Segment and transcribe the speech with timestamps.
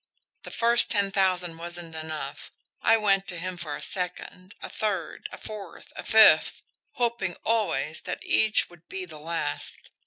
[0.41, 2.49] The first ten thousand wasn't enough.
[2.81, 8.01] I went to him for a second, a third, a fourth, a fifth hoping always
[8.05, 9.91] that each would be the last.